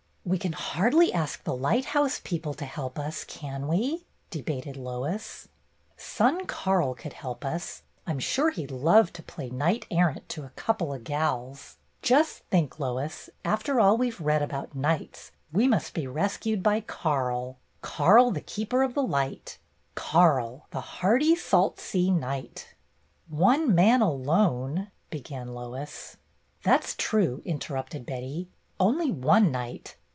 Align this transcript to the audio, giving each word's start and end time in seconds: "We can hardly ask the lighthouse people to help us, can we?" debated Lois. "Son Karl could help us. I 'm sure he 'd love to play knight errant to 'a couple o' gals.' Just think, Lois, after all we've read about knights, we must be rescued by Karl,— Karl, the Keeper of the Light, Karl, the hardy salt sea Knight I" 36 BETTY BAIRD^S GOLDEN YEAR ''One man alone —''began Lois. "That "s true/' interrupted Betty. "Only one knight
"We 0.23 0.37
can 0.37 0.53
hardly 0.53 1.11
ask 1.11 1.43
the 1.43 1.53
lighthouse 1.55 2.21
people 2.23 2.53
to 2.53 2.63
help 2.63 2.99
us, 2.99 3.23
can 3.25 3.67
we?" 3.67 4.05
debated 4.29 4.77
Lois. 4.77 5.47
"Son 5.97 6.45
Karl 6.45 6.93
could 6.93 7.13
help 7.13 7.43
us. 7.43 7.81
I 8.05 8.11
'm 8.11 8.19
sure 8.19 8.51
he 8.51 8.67
'd 8.67 8.71
love 8.71 9.11
to 9.13 9.23
play 9.23 9.49
knight 9.49 9.87
errant 9.89 10.29
to 10.29 10.43
'a 10.45 10.49
couple 10.49 10.93
o' 10.93 10.99
gals.' 10.99 11.77
Just 12.03 12.43
think, 12.45 12.79
Lois, 12.79 13.31
after 13.43 13.79
all 13.79 13.97
we've 13.97 14.21
read 14.21 14.43
about 14.43 14.75
knights, 14.75 15.31
we 15.51 15.67
must 15.67 15.95
be 15.95 16.05
rescued 16.05 16.61
by 16.61 16.81
Karl,— 16.81 17.57
Karl, 17.81 18.29
the 18.29 18.41
Keeper 18.41 18.83
of 18.83 18.93
the 18.93 19.03
Light, 19.03 19.57
Karl, 19.95 20.67
the 20.69 20.81
hardy 20.81 21.35
salt 21.35 21.79
sea 21.79 22.11
Knight 22.11 22.31
I" 22.31 22.47
36 22.53 22.67
BETTY 22.67 22.93
BAIRD^S 22.93 23.39
GOLDEN 23.39 23.59
YEAR 23.59 23.65
''One 23.69 23.75
man 23.75 24.01
alone 24.03 24.91
—''began 25.09 25.47
Lois. 25.49 26.17
"That 26.63 26.83
"s 26.83 26.95
true/' 26.95 27.41
interrupted 27.43 28.05
Betty. 28.05 28.49
"Only 28.79 29.11
one 29.11 29.51
knight 29.51 29.97